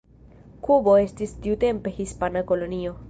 [0.67, 2.95] Kubo estis tiutempe hispana kolonio.